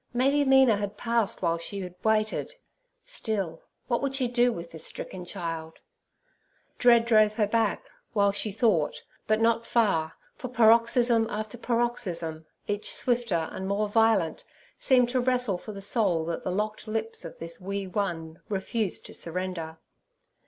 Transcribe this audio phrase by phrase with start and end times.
[0.15, 2.55] Maybe Mina had passed while she had waited,
[3.05, 5.77] still, what would she do with this stricken child?
[6.79, 12.91] Dread drove her back, while she thought, but not far, for paroxysm after paroxysm, each
[12.91, 14.43] swifter and more violent,
[14.79, 19.05] seemed to wrestle for the soul that the locked lips of this wee one refused
[19.05, 19.77] to surrender.